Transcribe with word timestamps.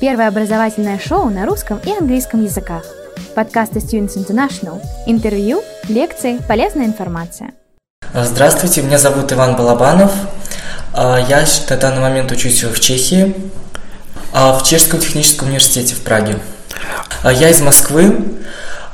Первое 0.00 0.28
образовательное 0.28 0.98
шоу 0.98 1.28
на 1.28 1.44
русском 1.44 1.78
и 1.84 1.90
английском 1.90 2.42
языках. 2.42 2.84
Подкасты 3.34 3.80
Students 3.80 4.16
International. 4.16 4.80
Интервью, 5.04 5.62
лекции, 5.90 6.38
полезная 6.48 6.86
информация. 6.86 7.52
Здравствуйте, 8.14 8.80
меня 8.80 8.96
зовут 8.96 9.30
Иван 9.30 9.56
Балабанов. 9.56 10.10
А, 10.94 11.18
я 11.18 11.44
на 11.68 11.76
данный 11.76 12.00
момент 12.00 12.32
учусь 12.32 12.64
в 12.64 12.80
Чехии, 12.80 13.36
а, 14.32 14.58
в 14.58 14.62
Чешском 14.62 15.00
техническом 15.00 15.48
университете 15.48 15.94
в 15.94 16.00
Праге. 16.00 16.38
А, 17.22 17.30
я 17.30 17.50
из 17.50 17.60
Москвы, 17.60 18.24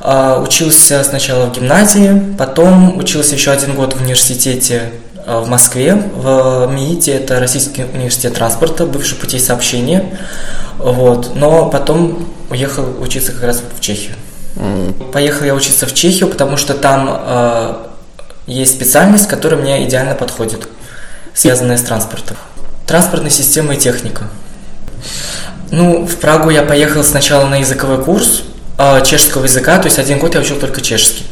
учился 0.00 1.02
сначала 1.04 1.46
в 1.46 1.52
гимназии, 1.52 2.34
потом 2.36 2.98
учился 2.98 3.34
еще 3.34 3.52
один 3.52 3.74
год 3.74 3.94
в 3.94 4.00
университете 4.00 4.92
в 5.26 5.48
Москве, 5.48 5.94
в 5.94 6.68
МИИТе, 6.72 7.12
это 7.12 7.40
Российский 7.40 7.82
университет 7.82 8.34
транспорта, 8.34 8.86
бывший 8.86 9.16
путей 9.16 9.40
сообщения. 9.40 10.18
Вот. 10.78 11.34
Но 11.34 11.68
потом 11.68 12.28
уехал 12.48 12.84
учиться 13.00 13.32
как 13.32 13.42
раз 13.42 13.60
в 13.76 13.80
Чехию. 13.80 14.14
Mm. 14.54 15.10
Поехал 15.10 15.44
я 15.44 15.54
учиться 15.54 15.86
в 15.86 15.94
Чехию, 15.94 16.28
потому 16.28 16.56
что 16.56 16.74
там 16.74 17.08
э, 17.10 17.74
есть 18.46 18.74
специальность, 18.74 19.28
которая 19.28 19.60
мне 19.60 19.84
идеально 19.86 20.14
подходит, 20.14 20.68
связанная 21.34 21.76
с 21.76 21.82
транспортом. 21.82 22.36
Транспортная 22.86 23.30
система 23.30 23.74
и 23.74 23.76
техника. 23.76 24.28
Ну, 25.72 26.06
в 26.06 26.16
Прагу 26.16 26.50
я 26.50 26.62
поехал 26.62 27.02
сначала 27.02 27.46
на 27.46 27.56
языковой 27.56 28.02
курс 28.02 28.44
э, 28.78 29.04
чешского 29.04 29.44
языка, 29.44 29.78
то 29.78 29.86
есть 29.86 29.98
один 29.98 30.20
год 30.20 30.34
я 30.34 30.40
учил 30.40 30.58
только 30.58 30.80
чешский. 30.80 31.26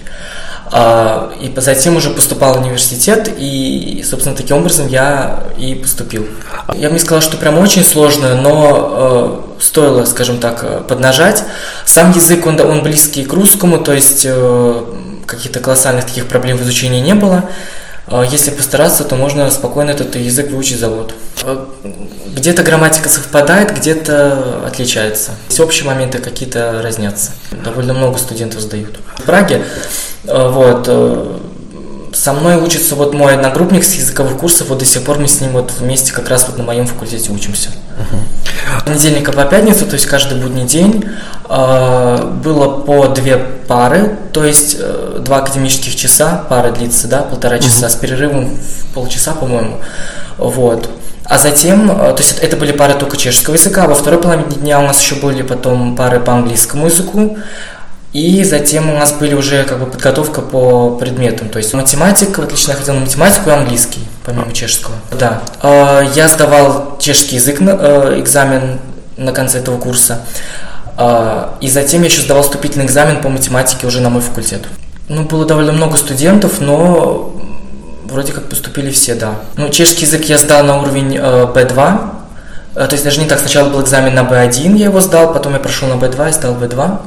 А, 0.77 1.33
и 1.41 1.53
затем 1.61 1.97
уже 1.97 2.11
поступал 2.11 2.55
в 2.55 2.61
университет, 2.61 3.31
и, 3.39 4.05
собственно, 4.05 4.35
таким 4.35 4.57
образом 4.57 4.89
я 4.89 5.45
и 5.57 5.77
поступил. 5.77 6.27
Я 6.75 6.89
бы 6.89 6.95
не 6.95 6.99
сказал, 6.99 7.21
что 7.21 7.37
прям 7.37 7.59
очень 7.59 7.85
сложно, 7.85 8.35
но 8.35 9.45
э, 9.61 9.63
стоило, 9.63 10.05
скажем 10.05 10.39
так, 10.39 10.89
поднажать. 10.89 11.45
Сам 11.87 12.11
язык, 12.11 12.45
он, 12.45 12.59
он 12.61 12.83
близкий 12.83 13.23
к 13.23 13.33
русскому, 13.33 13.79
то 13.79 13.93
есть 13.93 14.27
э, 14.29 14.85
каких-то 15.27 15.61
колоссальных 15.61 16.07
таких 16.07 16.27
проблем 16.27 16.57
в 16.57 16.63
изучении 16.63 17.01
не 17.01 17.15
было. 17.15 17.45
Э, 18.07 18.25
если 18.31 18.51
постараться, 18.51 19.05
то 19.05 19.17
можно 19.17 19.51
спокойно 19.51 19.91
этот 19.91 20.17
язык 20.17 20.51
выучить 20.51 20.79
за 20.79 20.89
год. 20.89 21.15
Где-то 22.35 22.63
грамматика 22.63 23.09
совпадает, 23.09 23.77
где-то 23.77 24.67
отличается. 24.67 25.33
Все 25.49 25.65
общие 25.65 25.85
моменты 25.85 26.19
какие-то 26.19 26.81
разнятся. 26.83 27.33
Довольно 27.65 27.95
много 27.95 28.19
студентов 28.19 28.61
сдают. 28.61 28.99
В 29.19 29.23
Праге 29.23 29.63
Э, 30.27 30.49
вот. 30.49 30.87
Э, 30.89 31.39
со 32.13 32.33
мной 32.33 32.57
учится 32.57 32.95
вот 32.95 33.13
мой 33.13 33.35
одногруппник 33.35 33.83
с 33.83 33.95
языковых 33.95 34.39
курсов, 34.39 34.69
вот 34.69 34.79
до 34.79 34.85
сих 34.85 35.03
пор 35.03 35.19
мы 35.19 35.27
с 35.27 35.41
ним 35.41 35.51
вот 35.51 35.73
вместе 35.73 36.13
как 36.13 36.29
раз 36.29 36.47
вот 36.47 36.57
на 36.57 36.63
моем 36.63 36.87
факультете 36.87 37.33
учимся. 37.33 37.71
Uh-huh. 37.71 38.19
Понедельника 38.85 39.33
по 39.33 39.45
пятницу, 39.45 39.87
то 39.87 39.95
есть 39.95 40.07
каждый 40.07 40.39
будний 40.39 40.65
день, 40.65 41.05
э, 41.49 42.33
было 42.45 42.81
по 42.81 43.09
две 43.09 43.39
пары, 43.39 44.17
то 44.33 44.45
есть 44.45 44.79
два 45.25 45.39
академических 45.39 45.97
часа, 45.97 46.45
пара 46.49 46.71
длится, 46.71 47.09
да, 47.09 47.23
полтора 47.23 47.59
часа, 47.59 47.87
uh-huh. 47.87 47.91
с 47.91 47.95
перерывом 47.95 48.57
в 48.57 48.95
полчаса, 48.95 49.33
по-моему. 49.33 49.81
Вот. 50.39 50.89
А 51.25 51.39
затем, 51.39 51.89
то 51.89 52.17
есть 52.19 52.39
это 52.41 52.57
были 52.57 52.73
пары 52.73 52.95
только 52.95 53.17
чешского 53.17 53.55
языка, 53.55 53.85
а 53.85 53.89
во 53.89 53.95
второй 53.95 54.21
половине 54.21 54.57
дня 54.57 54.79
у 54.81 54.83
нас 54.83 55.01
еще 55.01 55.15
были 55.15 55.43
потом 55.43 55.97
пары 55.97 56.21
по 56.21 56.35
английскому 56.35 56.87
языку, 56.87 57.39
и 58.13 58.45
затем 58.45 58.91
у 58.91 58.99
нас 58.99 59.13
были 59.13 59.35
уже 59.35 59.65
как 59.65 59.81
бы 59.81 59.87
подготовка 59.87 60.43
по 60.43 60.91
предметам, 60.97 61.49
то 61.49 61.59
есть 61.59 61.73
математика, 61.73 62.43
отлично 62.43 62.73
я 62.73 62.77
ходил 62.77 62.95
на 62.95 63.01
математику 63.01 63.49
и 63.49 63.53
английский, 63.53 64.01
помимо 64.25 64.53
чешского. 64.53 64.95
Да. 65.13 65.43
А, 65.61 66.01
я 66.15 66.29
сдавал 66.29 66.97
чешский 66.99 67.37
язык, 67.37 67.61
э, 67.61 68.21
экзамен 68.21 68.81
на 69.17 69.33
конце 69.33 69.59
этого 69.59 69.79
курса. 69.79 70.21
А, 70.97 71.57
и 71.61 71.69
затем 71.69 72.01
я 72.01 72.09
еще 72.09 72.23
сдавал 72.23 72.43
вступительный 72.43 72.87
экзамен 72.87 73.21
по 73.21 73.29
математике 73.29 73.87
уже 73.87 74.01
на 74.01 74.09
мой 74.09 74.23
факультет. 74.23 74.63
Ну, 75.09 75.25
было 75.25 75.45
довольно 75.45 75.73
много 75.73 75.99
студентов, 75.99 76.61
но 76.61 77.35
вроде 78.05 78.33
как 78.33 78.49
поступили 78.49 78.91
все, 78.91 79.15
да. 79.15 79.35
Ну, 79.57 79.69
чешский 79.69 80.07
язык 80.07 80.25
я 80.25 80.39
сдал 80.39 80.65
на 80.65 80.81
уровень 80.81 81.17
B2, 81.17 82.01
э, 82.77 82.83
э, 82.83 82.87
то 82.87 82.93
есть 82.93 83.05
даже 83.05 83.21
не 83.21 83.27
так, 83.27 83.41
сначала 83.41 83.69
был 83.69 83.83
экзамен 83.83 84.15
на 84.15 84.21
B1, 84.21 84.77
я 84.77 84.87
его 84.87 85.01
сдал, 85.01 85.35
потом 85.35 85.53
я 85.53 85.59
прошел 85.59 85.89
на 85.89 85.95
B2 85.95 86.31
и 86.31 86.33
сдал 86.33 86.55
B2. 86.55 86.99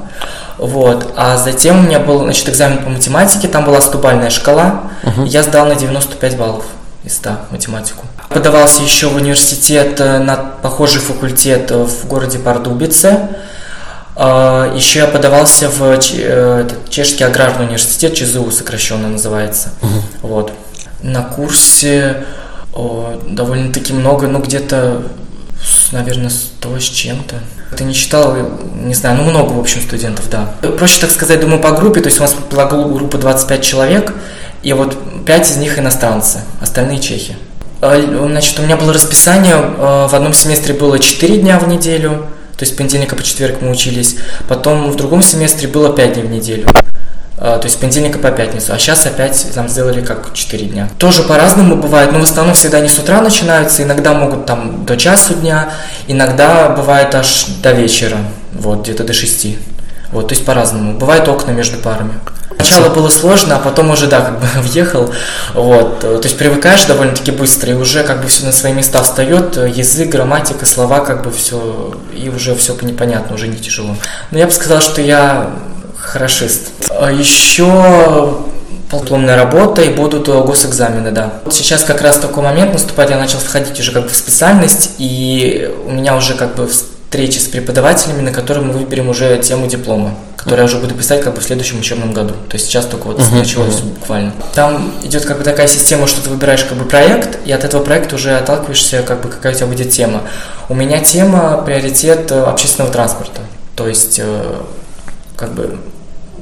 Вот. 0.59 1.13
А 1.16 1.38
затем 1.38 1.79
у 1.79 1.81
меня 1.84 1.99
был 1.99 2.19
значит, 2.19 2.49
экзамен 2.49 2.84
по 2.84 2.89
математике, 2.89 3.47
там 3.47 3.63
была 3.63 3.79
стубальная 3.81 4.31
шкала, 4.31 4.84
uh-huh. 5.03 5.28
я 5.28 5.44
сдал 5.44 5.67
на 5.67 5.75
95 5.75 6.35
баллов 6.35 6.66
100 7.09 7.29
математику. 7.51 8.06
Подавался 8.29 8.84
еще 8.84 9.07
в 9.07 9.16
университет 9.16 10.00
э, 10.00 10.19
на 10.19 10.35
похожий 10.35 11.01
факультет 11.01 11.72
в 11.72 12.07
городе 12.07 12.40
Пардубице. 12.40 13.29
А, 14.16 14.73
еще 14.75 15.00
я 15.00 15.07
подавался 15.07 15.69
в 15.69 15.81
э, 15.84 16.69
Чешский 16.90 17.23
аграрный 17.23 17.66
университет, 17.66 18.13
ЧЗУ 18.16 18.50
сокращенно 18.51 19.07
называется. 19.07 19.69
Uh-huh. 19.81 20.01
Вот. 20.22 20.53
На 21.01 21.22
курсе 21.22 22.25
довольно-таки 23.28 23.94
много, 23.94 24.28
ну 24.28 24.40
где-то, 24.40 25.03
наверное, 25.91 26.29
100 26.29 26.79
с 26.79 26.84
чем-то. 26.84 27.35
Ты 27.75 27.84
не 27.84 27.94
читал, 27.94 28.35
не 28.75 28.94
знаю, 28.94 29.17
ну 29.17 29.23
много, 29.23 29.51
в 29.53 29.59
общем, 29.59 29.81
студентов, 29.81 30.29
да. 30.29 30.53
Проще 30.78 31.01
так 31.01 31.12
сказать, 31.12 31.41
думаю, 31.41 31.62
по 31.62 31.72
группе, 31.72 32.01
то 32.01 32.07
есть 32.07 32.19
у 32.19 32.22
нас 32.22 32.35
была 32.50 32.66
группа 32.66 33.17
25 33.17 33.62
человек, 33.62 34.13
и 34.63 34.73
вот 34.73 34.97
5 35.25 35.51
из 35.51 35.57
них 35.57 35.79
иностранцы, 35.79 36.40
остальные 36.62 37.00
чехи. 37.00 37.35
А, 37.81 38.00
значит, 38.28 38.59
у 38.59 38.63
меня 38.63 38.75
было 38.78 38.94
расписание, 38.94 39.56
а, 39.56 40.07
в 40.07 40.13
одном 40.13 40.34
семестре 40.34 40.73
было 40.73 41.00
4 41.00 41.38
дня 41.38 41.59
в 41.59 41.68
неделю, 41.68 42.25
то 42.57 42.66
есть 42.66 42.75
понедельника 42.75 43.16
по 43.16 43.23
четверг 43.23 43.57
мы 43.62 43.69
учились, 43.69 44.16
потом 44.47 44.90
в 44.91 44.96
другом 44.96 45.22
семестре 45.22 45.67
было 45.67 45.94
5 45.94 46.13
дней 46.13 46.23
в 46.23 46.29
неделю. 46.29 46.67
А, 47.40 47.59
то 47.59 47.66
есть 47.66 47.78
с 47.78 47.79
понедельника 47.79 48.17
по 48.17 48.31
пятницу, 48.31 48.73
а 48.73 48.79
сейчас 48.79 49.06
опять 49.06 49.46
там 49.53 49.69
сделали 49.69 50.01
как 50.01 50.34
4 50.34 50.66
дня. 50.66 50.90
Тоже 50.97 51.22
по-разному 51.22 51.75
бывает, 51.75 52.12
но 52.12 52.19
в 52.19 52.23
основном 52.23 52.56
всегда 52.56 52.79
не 52.79 52.90
с 52.90 52.97
утра 52.97 53.22
начинаются, 53.22 53.84
иногда 53.84 54.16
могут 54.16 54.47
там 54.47 54.85
до 54.85 54.97
часу 54.97 55.35
дня, 55.35 55.72
иногда 56.07 56.69
бывает 56.69 57.13
аж 57.13 57.46
до 57.62 57.73
вечера, 57.73 58.17
вот, 58.53 58.81
где-то 58.81 59.03
до 59.03 59.13
6. 59.13 59.56
Вот, 60.12 60.29
то 60.29 60.34
есть 60.34 60.46
по-разному. 60.46 60.97
Бывает 60.97 61.28
окна 61.28 61.51
между 61.51 61.78
парами. 61.78 62.13
Сначала 62.56 62.90
было 62.90 63.09
сложно, 63.09 63.56
а 63.56 63.59
потом 63.59 63.91
уже, 63.91 64.08
да, 64.08 64.22
как 64.22 64.40
бы 64.40 64.47
въехал, 64.62 65.13
вот, 65.53 66.00
то 66.00 66.22
есть 66.24 66.38
привыкаешь 66.38 66.85
довольно-таки 66.85 67.31
быстро, 67.31 67.72
и 67.72 67.75
уже 67.75 68.03
как 68.03 68.22
бы 68.22 68.28
все 68.28 68.46
на 68.46 68.52
свои 68.52 68.74
места 68.74 69.03
встает, 69.03 69.58
язык, 69.58 70.09
грамматика, 70.09 70.66
слова, 70.66 71.00
как 71.00 71.24
бы 71.24 71.31
все, 71.31 71.94
и 72.13 72.30
уже 72.30 72.56
все 72.56 72.75
непонятно, 72.81 73.35
уже 73.35 73.47
не 73.47 73.58
тяжело. 73.58 73.96
Но 74.31 74.40
я 74.40 74.46
бы 74.46 74.52
сказал, 74.52 74.81
что 74.81 75.02
я 75.02 75.52
Хорошист. 76.08 76.72
А 76.90 77.12
еще 77.12 78.38
дипломная 78.91 79.35
работа 79.35 79.81
и 79.81 79.90
будут 79.90 80.29
госэкзамены, 80.29 81.12
да. 81.12 81.34
Сейчас 81.52 81.84
как 81.84 82.02
раз 82.02 82.18
такой 82.18 82.44
момент 82.44 82.72
наступает, 82.72 83.09
я 83.09 83.18
начал 83.18 83.40
входить 83.40 83.78
уже 83.79 83.91
как 83.91 84.03
бы 84.03 84.09
в 84.09 84.16
специальность, 84.16 84.91
и 85.00 85.69
у 85.85 85.91
меня 85.91 86.16
уже 86.16 86.35
как 86.35 86.56
бы 86.56 86.69
встречи 87.07 87.38
с 87.40 87.45
преподавателями, 87.45 88.22
на 88.22 88.31
которые 88.34 88.66
мы 88.66 88.73
выберем 88.73 89.07
уже 89.07 89.38
тему 89.38 89.68
диплома, 89.68 90.13
которую 90.35 90.59
я 90.59 90.66
уже 90.66 90.78
буду 90.78 90.94
писать 90.94 91.22
как 91.22 91.35
бы 91.35 91.40
в 91.40 91.44
следующем 91.44 91.79
учебном 91.79 92.12
году. 92.12 92.34
То 92.50 92.56
есть 92.56 92.66
сейчас 92.66 92.85
только 92.85 93.07
вот 93.07 93.19
uh-huh, 93.19 93.40
началось 93.40 93.75
uh-huh. 93.75 93.94
буквально. 93.94 94.34
Там 94.53 94.91
идет 95.03 95.25
как 95.25 95.38
бы 95.38 95.46
такая 95.46 95.67
система, 95.67 96.07
что 96.07 96.22
ты 96.22 96.29
выбираешь 96.29 96.66
как 96.66 96.78
бы 96.78 96.84
проект, 96.84 97.40
и 97.46 97.51
от 97.53 97.63
этого 97.63 97.81
проекта 97.81 98.16
уже 98.16 98.35
отталкиваешься, 98.35 99.03
как 99.03 99.22
бы 99.22 99.29
какая 99.29 99.53
у 99.53 99.56
тебя 99.56 99.67
будет 99.67 99.90
тема. 99.90 100.23
У 100.67 100.75
меня 100.75 101.00
тема 101.00 101.63
приоритет 101.66 102.29
э, 102.31 102.44
общественного 102.44 102.91
транспорта. 102.91 103.40
То 103.75 103.88
есть 103.88 104.19
э, 104.22 104.62
как 105.38 105.53
бы 105.53 105.78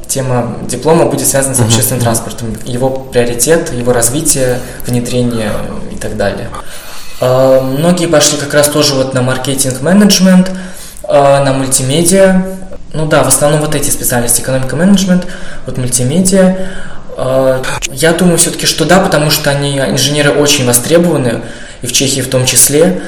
тема 0.08 0.58
диплома 0.68 1.06
будет 1.06 1.28
связана 1.28 1.54
с 1.54 1.59
общественным 1.59 2.02
транспортом, 2.02 2.56
его 2.66 2.90
приоритет, 2.90 3.72
его 3.72 3.94
развитие, 3.94 4.59
внедрение 4.88 5.52
и 5.92 5.96
так 5.96 6.18
далее. 6.18 6.50
А, 7.20 7.62
многие 7.62 8.08
пошли 8.08 8.38
как 8.38 8.53
раз 8.53 8.70
тоже 8.70 8.96
вот 8.96 9.14
на 9.14 9.22
маркетинг-менеджмент, 9.22 10.52
а, 11.03 11.44
на 11.44 11.53
мультимедиа. 11.53 12.45
Ну 12.94 13.06
да, 13.06 13.24
в 13.24 13.28
основном 13.28 13.62
вот 13.62 13.75
эти 13.75 13.89
специальности, 13.89 14.42
экономика-менеджмент, 14.42 15.28
вот 15.66 15.78
мультимедиа. 15.78 16.57
А, 17.18 17.62
я 17.92 18.13
думаю 18.13 18.38
все-таки, 18.38 18.66
что 18.66 18.86
да, 18.86 19.00
потому 19.00 19.30
что 19.30 19.50
они, 19.50 19.78
инженеры 19.78 20.31
очень 20.31 20.66
востребованы, 20.66 21.42
и 21.81 21.88
в 21.88 21.92
Чехии 21.92 22.22
в 22.22 22.30
том 22.30 22.45
числе. 22.45 23.01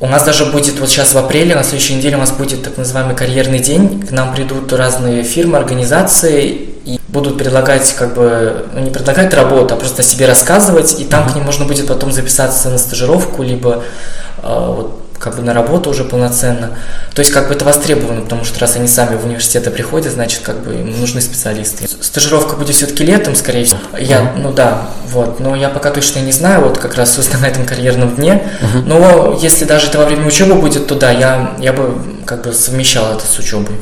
У 0.00 0.08
нас 0.08 0.24
даже 0.24 0.46
будет 0.46 0.80
вот 0.80 0.90
сейчас 0.90 1.14
в 1.14 1.18
апреле, 1.18 1.54
на 1.54 1.62
следующей 1.62 1.94
неделе 1.94 2.16
у 2.16 2.20
нас 2.20 2.32
будет 2.32 2.64
так 2.64 2.76
называемый 2.76 3.14
карьерный 3.14 3.60
день. 3.60 4.04
К 4.04 4.10
нам 4.10 4.34
придут 4.34 4.72
разные 4.72 5.22
фирмы, 5.22 5.58
организации 5.58 6.71
и 6.84 7.00
будут 7.08 7.38
предлагать 7.38 7.92
как 7.94 8.14
бы, 8.14 8.66
ну 8.72 8.80
не 8.80 8.90
предлагать 8.90 9.34
работу, 9.34 9.74
а 9.74 9.76
просто 9.76 10.02
о 10.02 10.04
себе 10.04 10.26
рассказывать, 10.26 11.00
и 11.00 11.04
там 11.04 11.28
к 11.28 11.34
ним 11.34 11.44
можно 11.44 11.64
будет 11.64 11.86
потом 11.86 12.12
записаться 12.12 12.70
на 12.70 12.78
стажировку, 12.78 13.42
либо 13.42 13.84
э, 14.42 14.74
вот 14.76 15.01
как 15.22 15.36
бы 15.36 15.42
на 15.42 15.54
работу 15.54 15.88
уже 15.88 16.02
полноценно. 16.02 16.70
То 17.14 17.20
есть 17.20 17.32
как 17.32 17.46
бы 17.48 17.54
это 17.54 17.64
востребовано, 17.64 18.22
потому 18.22 18.44
что 18.44 18.58
раз 18.58 18.74
они 18.74 18.88
сами 18.88 19.16
в 19.16 19.24
университеты 19.24 19.70
приходят, 19.70 20.12
значит 20.12 20.40
как 20.42 20.58
бы 20.64 20.74
им 20.74 21.00
нужны 21.00 21.20
специалисты. 21.20 21.88
Стажировка 22.00 22.56
будет 22.56 22.74
все-таки 22.74 23.04
летом, 23.04 23.36
скорее 23.36 23.64
всего. 23.64 23.78
Я, 23.98 24.32
ну 24.36 24.52
да, 24.52 24.88
вот, 25.06 25.38
но 25.38 25.54
я 25.54 25.68
пока 25.68 25.90
точно 25.90 26.18
не 26.18 26.32
знаю, 26.32 26.62
вот 26.62 26.78
как 26.78 26.96
раз 26.96 27.18
на 27.40 27.46
этом 27.46 27.64
карьерном 27.64 28.16
дне. 28.16 28.42
Но 28.84 29.38
если 29.40 29.64
даже 29.64 29.86
это 29.86 29.98
во 29.98 30.06
время 30.06 30.26
учебы 30.26 30.56
будет, 30.56 30.88
то 30.88 30.96
да, 30.96 31.12
я, 31.12 31.54
я 31.60 31.72
бы 31.72 31.94
как 32.26 32.42
бы 32.42 32.52
совмещал 32.52 33.12
это 33.12 33.24
с 33.24 33.38
учебой. 33.38 33.76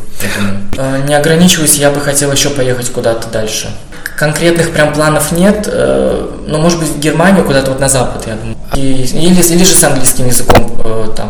Э, 0.76 1.02
не 1.06 1.14
ограничиваюсь, 1.14 1.76
я 1.76 1.90
бы 1.90 2.00
хотел 2.00 2.30
еще 2.32 2.50
поехать 2.50 2.90
куда-то 2.90 3.28
дальше. 3.28 3.70
Конкретных 4.16 4.72
прям 4.72 4.92
планов 4.92 5.32
нет, 5.32 5.66
э, 5.66 6.28
но 6.46 6.58
может 6.58 6.78
быть 6.78 6.88
в 6.88 6.98
Германию 6.98 7.44
куда-то 7.44 7.70
вот 7.70 7.80
на 7.80 7.88
запад, 7.88 8.26
я 8.26 8.34
думаю. 8.34 8.56
И, 8.74 9.02
или, 9.02 9.40
или 9.40 9.64
же 9.64 9.74
с 9.74 9.82
английским 9.84 10.26
языком 10.26 10.80
э, 10.84 11.08
там 11.16 11.29